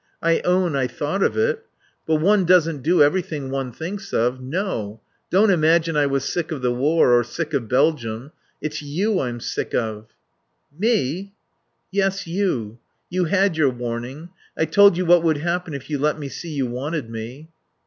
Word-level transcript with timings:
I 0.23 0.39
own 0.43 0.75
I 0.75 0.87
thought 0.87 1.21
of 1.21 1.37
it. 1.37 1.63
But 2.07 2.15
one 2.21 2.43
doesn't 2.43 2.81
do 2.81 3.03
everything 3.03 3.51
one 3.51 3.71
thinks 3.71 4.15
of.... 4.15 4.41
No.... 4.41 4.99
Don't 5.29 5.51
imagine 5.51 5.95
I 5.95 6.07
was 6.07 6.25
sick 6.25 6.51
of 6.51 6.63
the 6.63 6.73
war, 6.73 7.11
or 7.13 7.23
sick 7.23 7.53
of 7.53 7.67
Belgium. 7.67 8.31
It's 8.63 8.81
you 8.81 9.19
I'm 9.19 9.39
sick 9.39 9.75
of." 9.75 10.07
"Me?" 10.75 11.33
"Yes, 11.91 12.25
you. 12.25 12.79
You 13.11 13.25
had 13.25 13.57
your 13.57 13.69
warning. 13.69 14.29
I 14.57 14.65
told 14.65 14.97
you 14.97 15.05
what 15.05 15.21
would 15.21 15.37
happen 15.37 15.75
if 15.75 15.87
you 15.87 15.99
let 15.99 16.17
me 16.17 16.29
see 16.29 16.49
you 16.49 16.65
wanted 16.65 17.07
me." 17.07 17.49